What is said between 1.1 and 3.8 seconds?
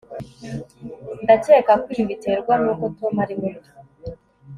ndakeka ko ibi biterwa nuko tom ari muto